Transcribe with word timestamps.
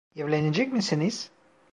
Evlenecek 0.15 0.73
misiniz? 0.73 1.31